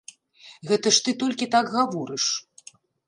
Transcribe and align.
Гэта 0.71 0.93
ж 0.97 1.03
ты 1.07 1.11
толькі 1.23 1.49
так 1.57 1.65
гаворыш. 1.75 2.25